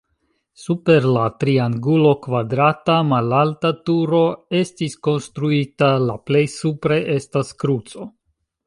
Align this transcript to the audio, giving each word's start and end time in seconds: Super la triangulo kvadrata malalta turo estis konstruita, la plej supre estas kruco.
Super 0.59 1.03
la 1.17 1.25
triangulo 1.43 2.13
kvadrata 2.23 2.95
malalta 3.11 3.73
turo 3.91 4.25
estis 4.63 4.99
konstruita, 5.11 5.95
la 6.11 6.21
plej 6.31 6.45
supre 6.59 7.03
estas 7.21 7.59
kruco. 7.65 8.13